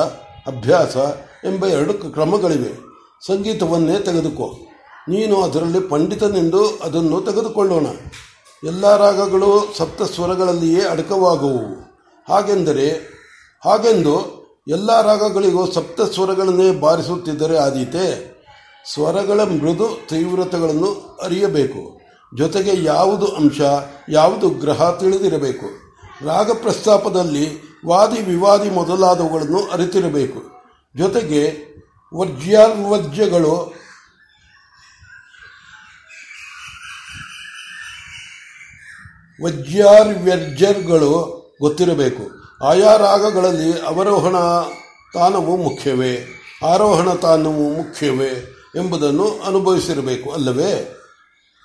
ಅಭ್ಯಾಸ 0.47 0.97
ಎಂಬ 1.45 1.65
ಎರಡು 1.65 1.93
ಕ್ರಮಗಳಿವೆ. 1.93 2.73
ಸಂಗೀತವನ್ನೇ 3.27 3.99
ತೆಗೆದುಕೋ. 3.99 4.57
ನೀನು 5.09 5.41
ಅದರಲ್ಲಿ 5.41 5.79
ಪಂಡಿತನೆಂದು 5.79 6.67
ಅದನ್ನು 6.67 7.21
ತೆಗೆದುಕೊಳ್ಳೋಣ. 7.21 7.85
ಎಲ್ಲ 8.63 8.97
ರಾಗಗಳು 8.97 9.73
ಸಪ್ತ 9.77 10.03
ಸ್ವರಗಳಲ್ಲಿಯೇ 10.03 10.81
ಅಡಕವಾಗುವು. 10.81 11.63
ಹಾಗೆಂದರೆ, 12.29 12.89
ಹಾಗೆಂದು 13.65 14.37
ಎಲ್ಲ 14.67 15.01
ರಾಗಗಳಿಗೂ 15.01 15.71
ಸಪ್ತ 15.71 16.01
ಸ್ವರಗಳನ್ನೇ 16.01 16.71
ಬಾರಿಸುತ್ತಿದ್ದರೆ 16.71 17.57
ಆದೀತೆ, 17.57 18.37
ಸ್ವರಗಳ 18.93 19.43
ಮೃದು 19.43 20.07
ತೀವ್ರತೆಗಳನ್ನು 20.09 21.19
ಅರಿಯಬೇಕು. 21.23 22.01
ಜೊತೆಗೆ 22.37 22.83
ಯಾವುದು 22.83 23.25
ಅಂಶ, 23.25 23.61
ಯಾವುದು 24.09 24.49
ಗ್ರಹ 24.49 24.91
ತಿಳಿದಿರಬೇಕು. 24.91 25.65
ರಾಗ 26.25 26.51
ಪ್ರಸ್ತಾಪದಲ್ಲಿ 26.51 27.61
ವಾದಿ 27.87 28.21
ವಿವಾದಿ 28.21 28.69
ಮೊದಲಾದವುಗಳನ್ನು 28.69 29.71
ಅರಿತಿರಬೇಕು. 29.71 30.41
ಜೊತೆಗೆ 30.97 31.67
ವರ್ಜ್ಯಾರ್ವಜ್ಯಗಳು 32.15 33.73
ವಜ್ಯಾರ್ವ್ಯರ್ಜರ್ಗಳು 39.43 41.37
ಗೊತ್ತಿರಬೇಕು. 41.61 42.23
ಆಯಾ 42.63 42.97
ರಾಗಗಳಲ್ಲಿ 42.97 43.81
ಅವರೋಹಣ 43.87 44.35
ತಾನವು 45.13 45.57
ಮುಖ್ಯವೇ, 45.57 46.27
ಆರೋಹಣ 46.65 47.13
ತಾನವು 47.13 47.69
ಮುಖ್ಯವೇ 47.69 48.53
ಎಂಬುದನ್ನು 48.75 49.39
ಅನುಭವಿಸಿರಬೇಕು 49.47 50.31
ಅಲ್ಲವೇ? 50.31 50.95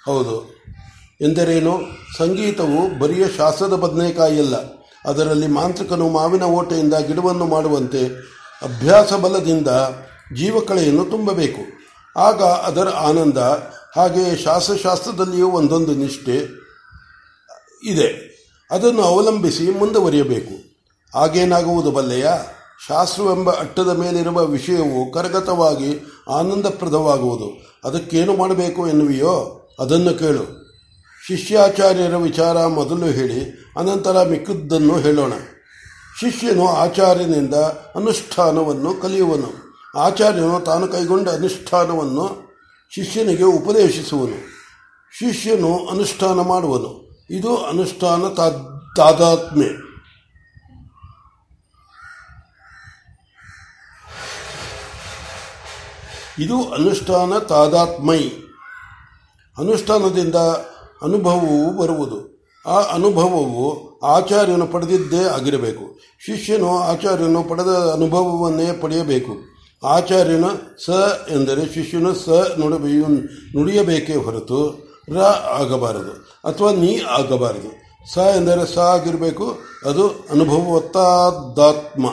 ಹೌದು. 0.07 0.64
ಎಂದರೇನು? 1.21 1.81
ಸಂಗೀತವು 2.19 2.99
ಬರಿಯ 2.99 3.25
ಶಾಸ್ತ್ರದ 3.37 3.73
ಬದನೆಕಾಯಿಯಲ್ಲ 3.73 4.57
ಅದರಲ್ಲಿ 5.09 5.47
ಮಾಂತ್ರಿಕನು 5.47 6.09
ಮಾವಿನ 6.09 6.43
ಓಟೆಯಿಂದ 6.43 6.95
ಗಿಡವನ್ನು 6.95 7.47
ಮಾಡುವಂತೆ 7.47 8.07
ಅಭ್ಯಾಸ 8.62 9.12
ಬಲದಿಂದ 9.12 9.69
ಜೀವಕಳೆಯನ್ನು 10.37 11.05
ತುಂಬಬೇಕು. 11.05 11.61
ಆಗ 12.19 12.43
ಅದರ 12.43 12.88
ಆನಂದ, 12.88 13.38
ಹಾಗೆಯೇ 13.97 14.37
ಶಾಸ್ತ್ರಶಾಸ್ತ್ರದಲ್ಲಿಯೂ 14.37 15.50
ಒಂದೊಂದು 15.50 15.95
ನಿಷ್ಠೆ 15.95 16.62
ಇದೆ. 17.85 18.33
ಅದನ್ನು 18.71 19.03
ಅವಲಂಬಿಸಿ 19.03 19.79
ಮುಂದುವರಿಯಬೇಕು. 19.79 20.73
ಹಾಗೇನಾಗುವುದು 21.19 21.91
ಬಲ್ಲೆಯ 21.91 22.27
ಶಾಸ್ತ್ರವೆಂಬ 22.89 23.51
ಅಟ್ಟದ 23.51 23.89
ಮೇಲಿರುವ 23.89 24.45
ವಿಷಯವು 24.45 25.12
ಕರಗತವಾಗಿ 25.12 26.07
ಆನಂದಪ್ರದವಾಗುವುದು. 26.31 27.73
ಅದಕ್ಕೇನು 27.85 28.37
ಮಾಡಬೇಕು 28.37 28.89
ಎನ್ನುವಿಯೋ? 28.89 29.59
ಅದನ್ನು 29.81 30.19
ಕೇಳು. 30.19 30.62
ಶಿಷ್ಯಾಚಾರ್ಯರ 31.27 32.17
ವಿಚಾರ 32.17 32.67
ಮೊದಲು 32.67 33.07
ಹೇಳಿ, 33.07 33.45
ಅನಂತರ 33.79 34.23
ಮಿಕ್ಕದ್ದನ್ನು 34.23 34.99
ಹೇಳೋಣ. 34.99 35.33
ಶಿಷ್ಯನು 36.21 36.69
ಆಚಾರ್ಯನಿಂದ 36.69 37.55
ಅನುಷ್ಠಾನವನ್ನು 37.95 38.95
ಕಲಿಯುವನು. 38.95 39.79
ಆಚಾರ್ಯನು 39.99 40.61
ತಾನು 40.61 40.89
ಕೈಗೊಂಡ 40.89 41.29
ಅನುಷ್ಠಾನವನ್ನು 41.29 42.53
ಶಿಷ್ಯನಿಗೆ 42.91 43.45
ಉಪದೇಶಿಸುವನು. 43.45 44.53
ಶಿಷ್ಯನು 45.19 45.87
ಅನುಷ್ಠಾನ 45.87 46.41
ಮಾಡುವನು. 46.41 47.12
ಇದು 47.33 47.57
ಅನುಷ್ಠಾನ 47.57 48.23
ತಾದಾತ್ಮೆ 48.97 49.93
ಇದು 56.39 56.73
ಅನುಷ್ಠಾನ 56.73 57.39
ತಾದಾತ್ಮೈ. 57.39 58.19
ಅನುಷ್ಠಾನದಿಂದ 59.59 60.35
ಅನುಭವವು 61.03 61.77
ಬರುವುದು. 61.77 62.49
ಆ 62.67 62.81
ಅನುಭವವು 62.81 64.01
ಆಚಾರ್ಯನು 64.01 64.67
ಪಡೆದಿದ್ದೇ 64.67 65.25
ಆಗಿರಬೇಕು. 65.25 66.01
ಶಿಷ್ಯನು 66.25 66.79
ಆಚಾರ್ಯನು 66.79 67.43
ಪಡೆದ 67.43 67.69
ಅನುಭವವನ್ನೇ 67.69 68.73
ಪಡೆಯಬೇಕು. 68.73 69.53
ಆಚಾರ್ಯನ 69.87 70.45
ಸ 70.85 70.91
ಎಂದರೆ 71.31 71.75
ಶಿಷ್ಯನ 71.75 72.07
ಸ 72.12 72.29
ನುಡಿಯು 72.29 73.09
ನುಡಿಯಬೇಕೇ 73.59 74.15
ಹೊರತು 74.17 74.92
ರ 75.11 75.19
ಆಗಬಾರದು 75.61 76.13
ಅಥವಾ 76.45 76.73
ನೀ 76.73 77.01
ಆಗಬಾರದು. 77.03 77.83
ಸ 78.15 78.19
ಎಂದರೆ 78.19 78.75
ಸ 78.75 78.79
ಆಗಿರಬೇಕು, 78.79 79.59
ಅದು 79.87 80.09
ಅನುಭವತ್ತಾದಾತ್ಮ 80.09 82.07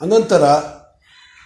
ಅನಂತರ, 0.00 0.44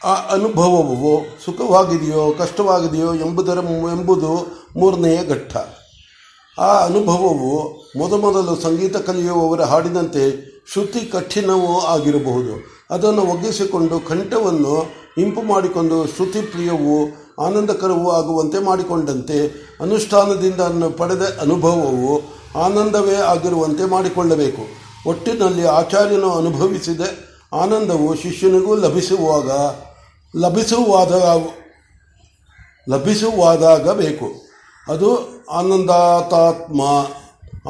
ಆ 0.04 0.14
ಅನುಭವವು 0.14 1.44
ಸುಖವಾಗಿದೆಯೋ, 1.44 2.32
ಕಷ್ಟವಾಗಿದೆಯೋ 2.38 3.14
ಎಂಬುದರ 3.14 3.58
ಎಂಬುದು 3.92 4.46
ಮೂರನೆಯ 4.76 5.24
ಘಟ್ಟ. 5.24 5.56
ಆ 6.60 6.84
ಅನುಭವವು 6.84 7.74
ಮೊದಮೊದಲು 7.98 8.56
ಸಂಗೀತ 8.56 8.96
ಕಲಿಯುವವರ 8.96 9.62
ಹಾಡಿನಂತೆ 9.62 10.53
ಶ್ರುತಿ 10.72 11.00
ಕಠಿಣವೂ 11.00 11.80
ಆಗಿರಬಹುದು. 11.80 12.74
ಅದನ್ನು 12.90 13.22
ಒಗ್ಗಿಸಿಕೊಂಡು 13.22 14.00
ಕಂಠವನ್ನು 14.00 14.86
ಇಂಪು 15.18 15.42
ಮಾಡಿಕೊಂಡು 15.42 16.06
ಶ್ರುತಿ 16.06 16.42
ಪ್ರಿಯವೂ 16.42 16.96
ಆನಂದಕರವೂ 17.42 18.10
ಆಗುವಂತೆ 18.10 18.58
ಮಾಡಿಕೊಂಡಂತೆ 18.58 19.46
ಅನುಷ್ಠಾನದಿಂದ 19.80 20.60
ಪಡೆದ 20.96 21.38
ಅನುಭವವು 21.40 22.22
ಆನಂದವೇ 22.58 23.14
ಆಗಿರುವಂತೆ 23.14 23.84
ಮಾಡಿಕೊಳ್ಳಬೇಕು. 23.84 24.62
ಒಟ್ಟಿನಲ್ಲಿ 25.08 25.66
ಆಚಾರ್ಯನು 25.66 26.32
ಅನುಭವಿಸಿದ 26.32 27.00
ಆನಂದವು 27.52 28.14
ಶಿಷ್ಯನಿಗೂ 28.14 28.74
ಲಭಿಸುವಾಗ, 28.74 29.50
ಲಭಿಸುವಾದ 30.36 31.12
ಲಭಿಸುವಾದಾಗ 32.88 33.90
ಬೇಕು 33.90 34.28
ಅದು 34.88 35.28
ಆನಂದಾತಾತ್ಮ, 35.50 36.80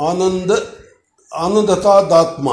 ಆನಂದ, 0.00 0.50
ಆನಂದತಾದಾತ್ಮ. 1.34 2.48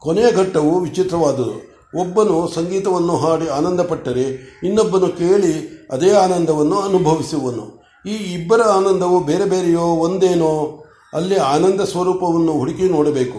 ಕೊನೆಯ 0.00 0.32
ಘಟ್ಟವು 0.32 0.80
ವಿಚಿತ್ರವಾದುದು. 0.80 1.70
ಒಬ್ಬನು 2.00 2.48
ಸಂಗೀತವನ್ನು 2.54 3.16
ಹಾಡಿ 3.16 3.48
ಆನಂದಪಟ್ಟರೆ 3.48 4.22
ಇನ್ನೊಬ್ಬನು 4.64 5.08
ಕೇಳಿ 5.08 5.86
ಅದೇ 5.92 6.10
ಆನಂದವನ್ನು 6.10 6.80
ಅನುಭವಿಸುವನು. 6.80 7.82
ಈ 8.06 8.14
ಇಬ್ಬರ 8.14 8.62
ಆನಂದವು 8.62 9.20
ಬೇರೆ 9.20 9.44
ಬೇರೆಯೋ 9.44 9.80
ಒಂದೇನೋ? 9.80 10.84
ಅಲ್ಲಿ 11.14 11.36
ಆನಂದ 11.36 11.80
ಸ್ವರೂಪವನ್ನು 11.80 12.52
ಹುಡುಕಿ 12.52 12.82
ನೋಡಬೇಕು. 12.82 13.38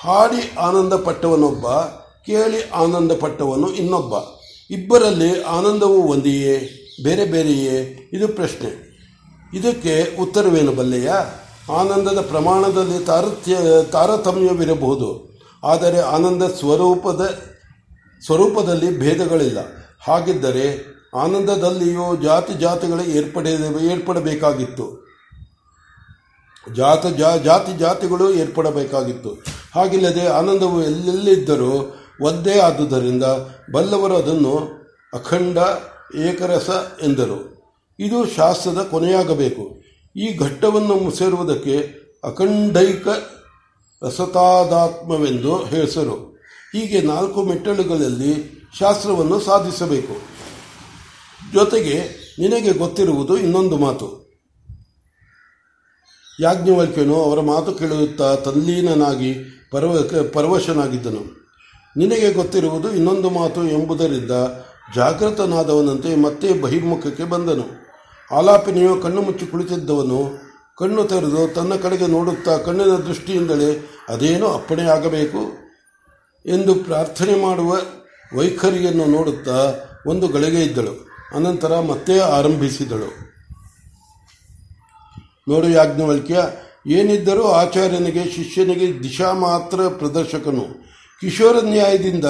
ಹಾಡಿ 0.00 0.56
ಆನಂದ 0.58 0.92
ಪಟ್ಟವನೊಬ್ಬ 0.92 1.66
ಕೇಳಿ 2.26 2.70
ಆನಂದ 2.70 3.12
ಪಟ್ಟವನು 3.20 3.72
ಇನ್ನೊಬ್ಬ. 3.72 4.14
ಇಬ್ಬರಲ್ಲಿ 4.70 5.42
ಆನಂದವು 5.42 6.02
ಒಂದೆಯೇ, 6.02 6.70
ಬೇರೆ 7.04 7.24
ಬೇರೆಯೇ? 7.24 8.10
ಇದು 8.12 8.28
ಪ್ರಶ್ನೆ. 8.28 8.92
ಇದಕ್ಕೆ 9.54 10.16
ಉತ್ತರವೇನು 10.22 10.72
ಬಲ್ಲೆಯ? 10.72 11.10
ಆನಂದದ 11.72 12.20
ಪ್ರಮಾಣದಲ್ಲಿ 12.20 13.04
ತಾರತ್ಯ, 13.04 13.58
ತಾರತಮ್ಯವಿರಬಹುದು. 13.92 15.31
ಆದರೆ 15.64 16.00
ಆನಂದ 16.00 16.42
ಸ್ವರೂಪದ, 16.42 17.38
ಸ್ವರೂಪದಲ್ಲಿ 18.24 18.98
ಭೇದಗಳಿಲ್ಲ. 18.98 19.58
ಹಾಗಿದ್ದರೆ 20.00 20.66
ಆನಂದದಲ್ಲಿಯೂ 21.14 22.16
ಜಾತಿ 22.16 22.54
ಜಾತಿಗಳು 22.54 23.02
ಏರ್ಪಡ 23.02 23.46
ಏರ್ಪಡಬೇಕಾಗಿತ್ತು. 23.82 24.86
ಜಾತ 26.74 27.06
ಜಾತಿ 27.44 27.78
ಜಾತಿಗಳು 27.78 28.34
ಏರ್ಪಡಬೇಕಾಗಿತ್ತು. 28.34 29.30
ಹಾಗಿಲ್ಲದೆ 29.74 30.26
ಆನಂದವು 30.26 30.82
ಎಲ್ಲೆಲ್ಲಿದ್ದರೂ 30.82 31.96
ಒಂದೇ 32.20 32.58
ಆದುದರಿಂದ 32.58 33.24
ಬಲ್ಲವರು 33.72 34.16
ಅದನ್ನು 34.16 34.54
ಅಖಂಡ 35.14 35.58
ಏಕರಸ 36.16 36.70
ಎಂದರು. 37.02 37.38
ಇದು 37.98 38.26
ಶಾಸ್ತ್ರದ 38.26 38.88
ಕೊನೆಯಾಗಬೇಕು. 38.90 39.82
ಈ 40.16 40.36
ಘಟ್ಟವನ್ನು 40.36 41.10
ಸೇರುವುದಕ್ಕೆ 41.10 41.76
ಅಖಂಡೈಕ 42.24 43.08
ರಸತಾದಾತ್ಮವೆಂದು 44.02 45.56
ಹೆಸರು. 45.56 46.14
ಹೀಗೆ 46.72 47.00
ನಾಲ್ಕು 47.00 47.42
ಮೆಟ್ಟಲುಗಳಲ್ಲಿ 47.42 48.62
ಶಾಸ್ತ್ರವನ್ನು 48.78 49.40
ಸಾಧಿಸಬೇಕು. 49.40 50.16
ಜೊತೆಗೆ 51.52 52.22
ನಿನಗೆ 52.38 52.72
ಗೊತ್ತಿರುವುದು 52.72 53.36
ಇನ್ನೊಂದು 53.36 53.78
ಮಾತು. 53.78 54.22
ಯಾಜ್ಞವಲ್ಕ್ಯನು 56.40 57.22
ಅವರ 57.22 57.40
ಮಾತು 57.40 57.72
ಕೇಳುತ್ತಾ 57.72 58.34
ತಲ್ಲೀನನಾಗಿ 58.34 59.34
ಪರವ, 59.70 60.04
ಪರವಶನಾಗಿದ್ದನು. 60.32 61.52
ನಿನಗೆ 61.96 62.32
ಗೊತ್ತಿರುವುದು 62.32 62.94
ಇನ್ನೊಂದು 62.94 63.30
ಮಾತು 63.30 63.64
ಎಂಬುದರಿಂದ 63.64 64.30
ಜಾಗೃತನಾದವನಂತೆ 64.94 66.16
ಮತ್ತೆ 66.16 66.52
ಬಹಿರ್ಮುಖಕ್ಕೆ 66.52 67.24
ಬಂದನು. 67.24 67.64
ಆಲಾಪಿನಿಯು 68.34 69.00
ಕಣ್ಣು 69.00 69.22
ಮುಚ್ಚಿ 69.22 69.46
ಕುಳಿತಿದ್ದವನು 69.46 70.51
ಕಣ್ಣು 70.78 71.04
ತೆರೆದು 71.04 71.54
ತನ್ನ 71.54 71.74
ಕಡೆಗೆ 71.74 72.06
ನೋಡುತ್ತಾ 72.06 72.56
ಕಣ್ಣಿನ 72.56 72.94
ದೃಷ್ಟಿಯಿಂದಲೇ 72.96 73.90
ಅದೇನೋ 74.08 74.48
ಅಪ್ಪಣೆಯಾಗಬೇಕು 74.48 75.52
ಎಂದು 76.46 76.74
ಪ್ರಾರ್ಥನೆ 76.74 77.42
ಮಾಡುವ 77.42 77.76
ವೈಖರಿಯನ್ನು 78.36 79.04
ನೋಡುತ್ತಾ 79.04 79.74
ಒಂದು 80.06 80.28
ಗಳಿಗೆ 80.28 80.62
ಇದ್ದಳು. 80.62 81.06
ಅನಂತರ 81.34 81.80
ಮತ್ತೆ 81.80 82.18
ಆರಂಭಿಸಿದಳು. 82.18 83.32
ನೋಡು 85.48 85.68
ಯಾಜ್ಞವಲ್ಕ್ಯ, 85.68 86.44
ಏನಿದ್ದರೂ 86.86 87.42
ಆಚಾರ್ಯನಿಗೆ 87.42 88.24
ಶಿಷ್ಯನಿಗೆ 88.24 89.02
ದಿಶಾ 89.02 89.32
ಮಾತ್ರ 89.32 89.80
ಪ್ರದರ್ಶಕನು. 89.88 90.64
ಕಿಶೋರ 91.20 91.56
ನ್ಯಾಯದಿಂದ 91.62 92.24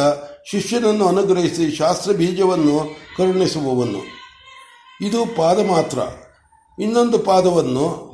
ಶಿಷ್ಯನನ್ನು 0.51 1.09
ಅನುಗ್ರಹಿಸಿ 1.09 1.71
ಶಾಸ್ತ್ರ 1.71 2.13
ಬೀಜವನ್ನು 2.13 2.97
ಕರುಣಿಸುವವನು. 3.17 3.99
ಇದು 5.01 5.37
ಪಾದ 5.37 5.67
ಮಾತ್ರ 5.67 5.99
ಇನ್ನೊಂದು 6.79 7.19
ಪಾದವನ್ನು 7.19 8.12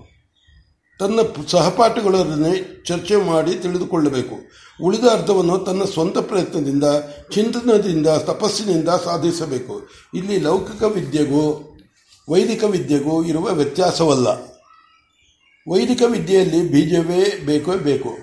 ತನ್ನ 0.99 1.21
ಸಹಪಾಠಿಗಳೊಡನೆ 1.47 2.85
ಚರ್ಚೆ 2.85 3.17
ಮಾಡಿ 3.17 3.55
ತಿಳಿದುಕೊಳ್ಳಬೇಕು. 3.55 4.35
ಉಳಿದ 4.83 5.05
ಅರ್ಥವನ್ನು 5.05 5.59
ತನ್ನ 5.59 5.85
ಸ್ವಂತ 5.85 6.19
ಪ್ರಯತ್ನದಿಂದ, 6.19 6.85
ಚಿಂತನದಿಂದ, 7.31 8.07
ತಪಸ್ಸಿನಿಂದ 8.07 8.88
ಸಾಧಿಸಬೇಕು. 8.88 9.88
ಇಲ್ಲಿ 10.14 10.38
ಲೌಕಿಕ 10.38 10.83
ವಿದ್ಯೆಗೂ, 10.83 11.76
ವೈದಿಕ 12.31 12.64
ವಿದ್ಯೆಗೂ 12.64 13.25
ಇರುವ 13.25 13.52
ವ್ಯತ್ಯಾಸವಲ್ಲ. 13.52 14.28
ವೈದಿಕ 15.71 16.02
ವಿದ್ಯೆಯಲ್ಲಿ 16.07 16.73
ಬೀಜವೇ 16.73 17.43
ಬೇಕೇ 17.47 17.76
ಬೇಕು. 17.76 18.17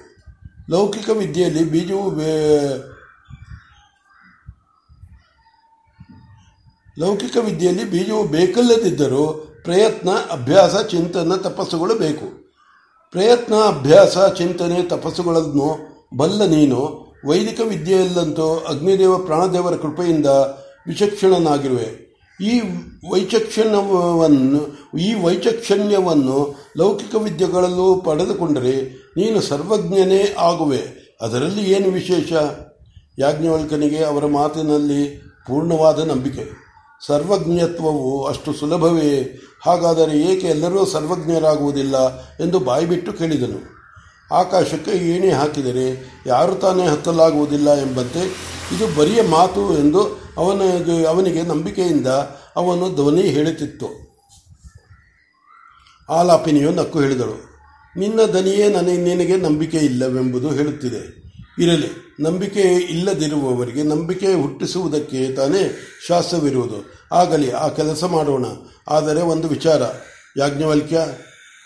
ಲೌಕಿಕ 0.69 1.09
ವಿದ್ಯೆಯಲ್ಲಿ 1.09 1.63
ಬೀಜವು 1.63 2.15
ಲೌಕಿಕ 6.99 7.37
ವಿದ್ಯೆಯಲ್ಲಿ 7.37 7.91
ಬೀಜವು 7.91 8.23
ಬೇಕಲ್ಲದಿದ್ದರೂ 8.23 9.27
ಪ್ರಯತ್ನ, 9.63 10.09
ಅಭ್ಯಾಸ, 10.09 10.75
ಚಿಂತನ, 10.75 11.35
ತಪಸ್ಸುಗಳು 11.35 11.95
ಬೇಕು. 11.95 12.44
ಪ್ರಯತ್ನ 13.15 13.55
ಅಭ್ಯಾಸ 13.55 14.17
ಚಿಂತನೆ 14.17 14.83
ತಪಸ್ಸುಗಳನ್ನು 14.83 15.77
ಬಲ್ಲ 16.17 16.45
ನೀನು, 16.45 17.05
ವೈದಿಕ 17.27 17.61
ವಿದ್ಯೆಯಲ್ಲಂತೂ 17.67 18.65
ಅಗ್ನಿದೇವ 18.69 19.17
ಪ್ರಾಣದೇವರ 19.17 19.75
ಕೃಪೆಯಿಂದ 19.75 20.25
ವಿಚಕ್ಷಣನಾಗಿರುವೆ. 20.87 22.17
ಈ 22.41 22.59
ವೈಚಕ್ಷಣ್ಯವನ್ನು 23.11 24.97
ಈ 24.97 25.13
ವೈಚಕ್ಷಣ್ಯವನ್ನು 25.23 26.55
ಲೌಕಿಕ 26.77 27.15
ವಿದ್ಯೆಗಳಲ್ಲೂ 27.15 27.95
ಪಡೆದುಕೊಂಡರೆ 27.95 28.81
ನೀನು 29.17 29.41
ಸರ್ವಜ್ಞನೇ 29.41 30.35
ಆಗುವೆ. 30.39 30.81
ಅದರಲ್ಲಿ 31.21 31.61
ಏನು 31.61 31.89
ವಿಶೇಷ? 31.91 32.33
ಯಾಜ್ಞವಲ್ಕನಿಗೆ 33.19 34.03
ಅವರ 34.03 34.25
ಮಾತಿನಲ್ಲಿ 34.25 35.21
ಪೂರ್ಣವಾದ 35.47 35.99
ನಂಬಿಕೆ. 35.99 36.64
ಸರ್ವಜ್ಞತ್ವವು 37.01 38.11
ಅಷ್ಟು 38.25 38.53
ಸುಲಭವೇ? 38.53 39.11
ಹಾಗಾದರೆ 39.65 40.13
ಏಕೆ 40.21 40.47
ಎಲ್ಲರೂ 40.47 40.85
ಸರ್ವಜ್ಞರಾಗುವುದಿಲ್ಲ 40.85 41.95
ಎಂದು 42.39 42.59
ಬಾಯಿಬಿಟ್ಟು 42.59 43.13
ಕೇಳಿದನು. 43.13 43.59
ಆಕಾಶಕ್ಕೆ 44.31 44.91
ಏಣಿ 44.91 45.29
ಹಾಕಿದರೆ 45.29 45.87
ಯಾರು 46.27 46.53
ತಾನೇ 46.55 46.85
ಹತ್ತಲಾಗುವುದಿಲ್ಲ 46.87 47.69
ಎಂಬಂತೆ 47.81 48.21
ಇದು 48.75 48.85
ಬರಿಯ 48.95 49.21
ಮಾತು 49.21 49.63
ಎಂದು 49.77 50.01
ಅವನಿಗೆ 50.37 50.95
ಅವನಿಗೆ 51.05 51.41
ನಂಬಿಕೆಯಿಂದ 51.41 52.07
ಅವನು 52.55 52.85
ಧ್ವನಿ 52.95 53.21
ಹೇಳುತ್ತಿತ್ತು. 53.21 53.89
ಆಲಾಪಿನಿಯು 56.09 56.71
ನಕ್ಕು 56.71 56.97
ಹೇಳಿದಳು, 56.99 57.37
ನಿನ್ನ 57.95 58.19
ದನಿಯೇ 58.33 58.65
ನನಗೆ, 58.69 58.97
ನಿನಗೆ 58.97 59.35
ನಂಬಿಕೆ 59.37 59.77
ಇಲ್ಲವೆಂಬುದು 59.79 60.49
ಹೇಳುತ್ತಿದೆ. 60.49 61.24
ಇರಲಿ. 61.59 62.15
ನಂಬಿಕೆ 62.19 62.61
ಇಲ್ಲದಿರುವವರಿಗೆ 62.61 63.83
ನಂಬಿಕೆ 63.83 64.33
ಹುಟ್ಟಿಸುವುದಕ್ಕೆ 64.33 65.35
ತಾನೇ 65.35 65.77
ಶಾಸ್ತ್ರವಿರುವುದು 66.07 66.93
ಆಗಲಿ, 67.11 67.51
ಆ 67.51 67.67
ಕೆಲಸ 67.67 68.03
ಮಾಡೋಣ. 68.03 68.45
ಆದರೆ 68.87 69.21
ಒಂದು 69.21 69.47
ವಿಚಾರ. 69.47 69.81
ಯಾಜ್ಞವಲ್ಕ್ಯ, 70.37 70.99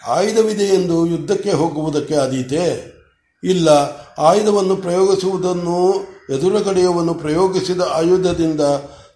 ಆಯುಧವಿದೆ 0.08 0.63
ಎಂದು 0.63 1.05
ಯುದ್ಧಕ್ಕೆ 1.05 1.51
ಹೋಗುವುದಕ್ಕೆ 1.51 2.15
ಆದೀತೆ? 2.15 3.00
ಇಲ್ಲ. 3.43 3.69
ಆಯುಧವನ್ನು 4.17 4.75
ಪ್ರಯೋಗಿಸುವುದನ್ನು 4.75 6.08
ಎದುರುಗಡೆಯವನ್ನು 6.29 7.13
ಪ್ರಯೋಗಿಸಿದ 7.13 7.81
ಆಯುಧದಿಂದ 7.91 8.62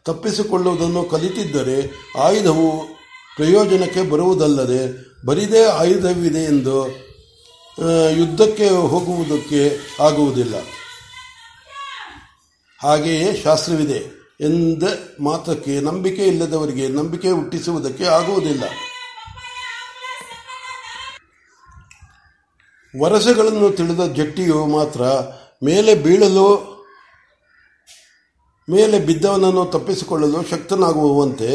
ತಪ್ಪಿಸಿಕೊಳ್ಳುವುದನ್ನು 0.06 1.04
ಕಲಿತಿದ್ದರೆ 1.04 1.92
ಆಯುಧವು 2.20 2.80
ಪ್ರಯೋಜನಕ್ಕೆ 3.36 4.02
ಬರುವುದಲ್ಲದೆ 4.02 5.14
ಬರಿದೇ 5.26 5.64
ಆಯುಧವಿದೆ 5.64 6.40
ಎಂದು 6.40 7.03
ಯುದ್ಧಕ್ಕೆ 8.18 8.70
ಹೋಗುವುದಕ್ಕೆ 8.70 9.62
ಆಗುವುದಿಲ್ಲ. 10.04 10.56
ಹಾಗೆಯೇ 12.84 13.42
ಶಾಸ್ತ್ರವಿದೆ, 13.44 14.00
ಎಂದ 14.42 14.84
ಮಾತಕ್ಕೆ 15.20 15.80
ನಂಬಿಕೆ 15.80 16.24
ಇಲ್ಲದವರಿಗೆ 16.24 16.88
ನಂಬಿಕೆ 16.88 17.30
ಹುಟ್ಟಿಸುವುದಕ್ಕೆ 17.30 18.04
ಆಗುವುದಿಲ್ಲ. 18.04 18.64
ವರಸೆಗಳನ್ನು 23.02 23.70
ತಿಳಿದ 23.70 24.14
ಜಟ್ಟಿಯು 24.14 24.66
ಮಾತ್ರ 24.66 25.02
ಮೇಲೆ 25.64 25.96
ಬೀಳಲು, 25.96 26.74
ಮೇಲೆ 28.70 29.00
ಬಿದ್ದವನನ್ನು 29.00 29.66
ತಪ್ಪಿಸಿಕೊಳ್ಳಲು 29.66 30.50
ಶಕ್ತನಾಗುವಂತೆ 30.50 31.50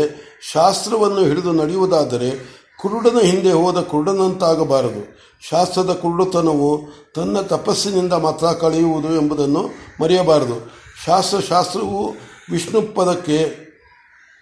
ಶಾಸ್ತ್ರವನ್ನು 0.52 1.24
ಹಿಡಿದು 1.24 1.52
ನಡೆಯುವುದಾದರೆ 1.52 2.57
ಕುರುಡನ 2.82 3.18
ಹಿಂದೆ 3.18 3.52
ಹೋದ 3.52 3.80
ಕುರುಡನಂತಾಗಬಾರದು. 3.80 5.18
ಶಾಸ್ತ್ರದ 5.50 5.92
ಕುರುಡುತನವು 5.92 6.80
ತನ್ನ 7.14 7.40
ತಪಸ್ಸಿನಿಂದ 7.40 8.12
ಮಾತ್ರ 8.12 8.46
ಕಳೆಯುವುದು 8.46 9.14
ಎಂಬುದನ್ನು 9.14 9.70
ಮರೆಯಬಾರದು. 10.02 10.72
ಶಾಸ್ತ್ರ 11.06 11.40
ಶಾಸ್ತ್ರವು 11.40 12.14
ವಿಷ್ಣು 12.50 12.94
ಪದಕ್ಕೆ 12.94 13.68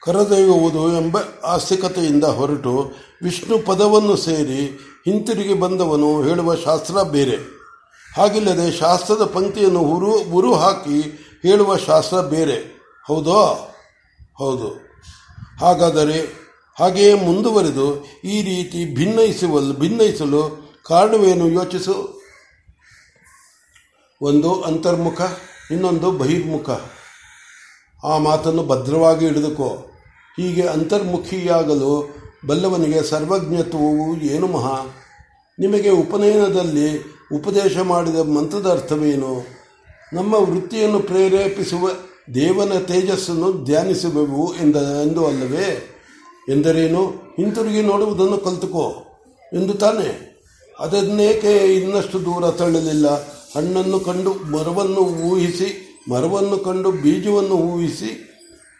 ಕರೆದೊಯ್ಯುವುದು 0.02 0.92
ಎಂಬ 0.92 1.16
ಆಸ್ತಿಕತೆಯಿಂದ 1.44 2.24
ಹೊರಟು 2.24 2.92
ವಿಷ್ಣು 3.22 3.58
ಪದವನ್ನು 3.58 4.16
ಸೇರಿ 4.16 4.78
ಹಿಂತಿರುಗಿ 5.04 5.54
ಬಂದವನು 5.54 6.22
ಹೇಳುವ 6.22 6.54
ಶಾಸ್ತ್ರ 6.54 7.02
ಬೇರೆ. 7.02 7.36
ಹಾಗಿಲ್ಲದೆ 8.16 8.72
ಶಾಸ್ತ್ರದ 8.72 9.24
ಪಂಕ್ತಿಯನ್ನು 9.24 9.80
ಉರು 9.80 10.12
ಉರು 10.16 10.54
ಹಾಕಿ 10.54 11.00
ಹೇಳುವ 11.42 11.76
ಶಾಸ್ತ್ರ 11.76 12.20
ಬೇರೆ. 12.20 12.56
ಹೌದೋ? 13.06 13.70
ಹೌದು. 14.38 14.68
ಹಾಗಾದರೆ 15.60 16.45
ಹಾಗೆಯೇ 16.78 17.14
ಮುಂದುವರೆದು 17.14 18.04
ಈ 18.24 18.42
ರೀತಿ 18.42 18.94
ಭಿನ್ನಯಿಸುವಲ್ 18.94 19.76
ಭಿನ್ನಯಿಸಲು 19.76 20.72
ಕಾರಣವೇನು 20.86 21.48
ಯೋಚಿಸು? 21.48 22.22
ಒಂದು 24.22 24.60
ಅಂತರ್ಮುಖ, 24.60 25.20
ಇನ್ನೊಂದು 25.70 26.10
ಬಹಿರ್ಮುಖ. 26.10 26.70
ಆ 28.04 28.18
ಮಾತನ್ನು 28.18 28.66
ಭದ್ರವಾಗಿ 28.66 29.26
ಹಿಡಿದುಕೋ. 29.26 29.68
ಹೀಗೆ 30.36 30.62
ಅಂತರ್ಮುಖಿಯಾಗಲು 30.62 32.16
ಬಲ್ಲವನಿಗೆ 32.46 33.02
ಸರ್ವಜ್ಞತ್ವವು 33.02 34.20
ಏನು 34.20 34.46
ಮಹಾ? 34.46 34.86
ನಿಮಗೆ 35.58 35.90
ಉಪನಯನದಲ್ಲಿ 35.90 37.02
ಉಪದೇಶ 37.34 37.78
ಮಾಡಿದ 37.78 38.16
ಮಂತ್ರದ 38.16 38.70
ಅರ್ಥವೇನು? 38.70 39.44
ನಮ್ಮ 40.12 40.34
ವೃತ್ತಿಯನ್ನು 40.34 41.00
ಪ್ರೇರೇಪಿಸುವ 41.00 41.90
ದೇವನ 42.34 42.78
ತೇಜಸ್ಸನ್ನು 42.78 43.64
ಧ್ಯಾನಿಸಬೇಕು 43.64 44.54
ಎಂದ, 44.60 44.76
ಎಂದು 44.76 45.26
ಅಲ್ಲವೇ? 45.26 45.92
ಎಂದರೇನು? 46.48 47.06
ಹಿಂತಿರುಗಿ 47.36 47.82
ನೋಡುವುದನ್ನು 47.82 48.38
ಕಲಿತುಕೋ 48.38 48.94
ಎಂದು 49.52 49.74
ತಾನೆ. 49.74 50.36
ಅದನ್ನೇಕೆ 50.80 51.52
ಇನ್ನಷ್ಟು 51.56 52.24
ದೂರ 52.24 52.50
ತಳ್ಳಲಿಲ್ಲ? 52.50 53.08
ಹಣ್ಣನ್ನು 53.56 54.00
ಕಂಡು 54.00 54.30
ಮರವನ್ನು 54.30 55.00
ಊಹಿಸಿ, 55.00 55.98
ಮರವನ್ನು 56.10 56.58
ಕಂಡು 56.58 56.90
ಬೀಜವನ್ನು 56.90 57.54
ಊಹಿಸಿ 57.54 58.32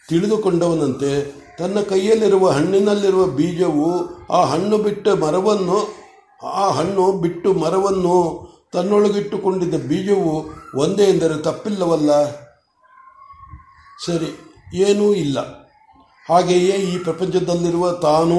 ತಿಳಿದುಕೊಂಡವನಂತೆ 0.09 1.35
ತನ್ನ 1.59 1.81
ಕೈಯಲ್ಲಿರುವ 1.81 2.51
ಹಣ್ಣಿನಲ್ಲಿರುವ 2.51 3.27
ಬೀಜವು 3.27 3.93
ಆ 4.27 4.45
ಹಣ್ಣು 4.45 4.79
ಬಿಟ್ಟ 4.79 5.09
ಮರವನ್ನು, 5.09 5.95
ಆ 6.43 6.71
ಹಣ್ಣು 6.71 7.13
ಬಿಟ್ಟು 7.13 7.53
ಮರವನ್ನು 7.53 8.47
ತನ್ನೊಳಗಿಟ್ಟುಕೊಂಡಿದ್ದ 8.73 9.75
ಬೀಜವು 9.75 10.51
ಒಂದೇ 10.79 11.05
ಎಂದರೆ 11.05 11.43
ತಪ್ಪಿಲ್ಲವಲ್ಲ? 11.43 12.31
ಸರಿ, 14.07 14.31
ಏನೂ 14.75 15.15
ಇಲ್ಲ. 15.15 15.56
ಹಾಗೆಯೇ 16.29 16.77
ಈ 16.91 16.99
ಪ್ರಪಂಚದಲ್ಲಿರುವ 16.99 17.93
ತಾನು 17.93 18.39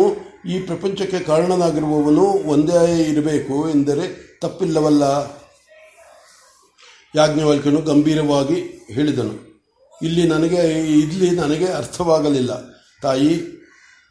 ಈ 0.50 0.60
ಪ್ರಪಂಚಕ್ಕೆ 0.60 1.20
ಕಾರಣನಾಗಿರುವವನು 1.20 2.24
ಒಂದೇ 2.24 3.02
ಇರಬೇಕು 3.02 3.70
ಎಂದರೆ 3.70 4.06
ತಪ್ಪಿಲ್ಲವಲ್ಲ. 4.42 5.04
ಯಾಜ್ಞವಲ್ಕನು 7.16 7.82
ಗಂಭೀರವಾಗಿ 7.82 8.88
ಹೇಳಿದನು, 8.92 9.36
ಇಲ್ಲಿ 10.02 10.28
ನನಗೆ 10.28 10.62
ಇಲ್ಲಿ 11.00 11.30
ನನಗೆ 11.32 11.66
ಅರ್ಥವಾಗಲಿಲ್ಲ. 11.66 12.52
ತಾಯಿ, 13.02 13.34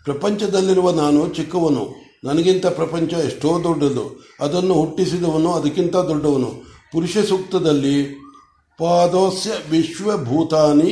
ಪ್ರಪಂಚದಲ್ಲಿರುವ 0.05 0.91
ನಾನು 0.91 1.29
ಚಿಕ್ಕವನು. 1.29 1.85
ನನಗಿಂತ 2.25 2.67
ಪ್ರಪಂಚ 2.67 3.13
ಎಷ್ಟೋ 3.13 3.51
ದೊಡ್ಡದು. 3.65 4.05
ಅದನ್ನು 4.41 4.75
ಹುಟ್ಟಿಸಿದವನು, 4.75 5.53
ಅದಕ್ಕಿಂತ 5.53 5.97
ದೊಡ್ಡವನು. 5.97 6.51
ಪುರುಷ 6.93 7.19
ಸೂಕ್ತದಲ್ಲಿ 7.19 7.97
ಪಾದೋಸ್ಯ 8.79 9.53
ವಿಶ್ವಭೂತಾನಿ 9.71 10.91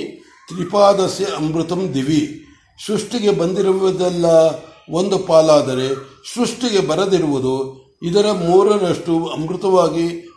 ತ್ರಿಪಾದಸ್ಯ 0.48 1.24
ಅಮೃತಂ 1.24 1.82
ದಿವಿ. 1.94 2.43
ಸೃಷ್ಟಿಗೆ 2.86 3.30
ಬಂದಿರುವುದೆಲ್ಲ 3.30 4.26
ಒಂದು 4.90 5.18
ಪಾಲಾದರೆ 5.18 5.94
ಸೃಷ್ಟಿಗೆ 6.34 6.80
ಬರದಿರುವುದು 6.80 7.84
ಇದರ 8.02 8.26
ಮೂರರಷ್ಟು 8.32 9.26
ಅಮೃತವಾಗಿ 9.26 10.30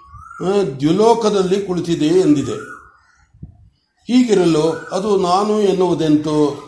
ದ್ಯುಲೋಕದಲ್ಲಿ 0.80 1.62
ಕುಳಿತಿದೆ 1.62 2.06
ಎಂದಿದೆ. 2.06 2.78
ಹೀಗಿರಲು 4.08 4.72
ಅದು 4.92 5.18
ನಾನು 5.18 5.60
ಎನ್ನುವುದೆಂತೋ? 5.62 6.64